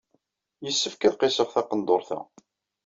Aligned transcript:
Yessefk 0.63 1.01
ad 1.07 1.15
qisseɣ 1.19 1.47
taqendurt-a. 1.53 2.19